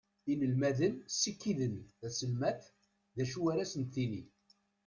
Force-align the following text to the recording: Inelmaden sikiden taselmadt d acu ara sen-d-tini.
Inelmaden 0.31 0.93
sikiden 1.19 1.75
taselmadt 1.99 2.63
d 3.15 3.17
acu 3.23 3.39
ara 3.51 3.63
sen-d-tini. 3.71 4.21